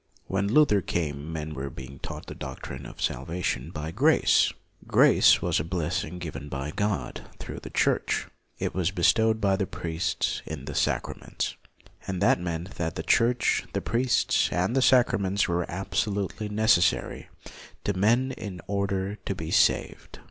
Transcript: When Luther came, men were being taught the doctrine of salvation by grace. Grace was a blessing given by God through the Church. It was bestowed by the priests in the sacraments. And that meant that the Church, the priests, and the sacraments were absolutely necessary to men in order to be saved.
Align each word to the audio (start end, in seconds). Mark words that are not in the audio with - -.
When 0.25 0.47
Luther 0.47 0.81
came, 0.81 1.31
men 1.31 1.53
were 1.53 1.69
being 1.69 1.99
taught 1.99 2.25
the 2.25 2.33
doctrine 2.33 2.87
of 2.87 2.99
salvation 2.99 3.69
by 3.69 3.91
grace. 3.91 4.51
Grace 4.87 5.43
was 5.43 5.59
a 5.59 5.63
blessing 5.63 6.17
given 6.17 6.49
by 6.49 6.71
God 6.71 7.29
through 7.37 7.59
the 7.59 7.69
Church. 7.69 8.25
It 8.57 8.73
was 8.73 8.89
bestowed 8.89 9.39
by 9.39 9.57
the 9.57 9.67
priests 9.67 10.41
in 10.47 10.65
the 10.65 10.73
sacraments. 10.73 11.55
And 12.07 12.19
that 12.19 12.39
meant 12.39 12.77
that 12.77 12.95
the 12.95 13.03
Church, 13.03 13.63
the 13.73 13.81
priests, 13.81 14.49
and 14.51 14.75
the 14.75 14.81
sacraments 14.81 15.47
were 15.47 15.69
absolutely 15.69 16.49
necessary 16.49 17.29
to 17.83 17.93
men 17.93 18.31
in 18.31 18.59
order 18.67 19.17
to 19.25 19.35
be 19.35 19.51
saved. 19.51 20.17